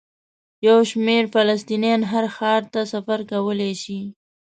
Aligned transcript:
یو 0.67 0.79
شمېر 0.91 1.23
فلسطینیان 1.33 2.01
هر 2.11 2.25
ښار 2.35 2.61
ته 2.73 2.81
سفر 2.93 3.19
کولی 3.31 3.73
شي. 3.83 3.99